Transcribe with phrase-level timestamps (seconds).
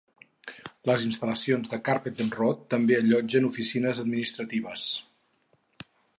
[0.89, 4.89] Les instal·lacions de Carpenter Road també allotgen oficines administratives.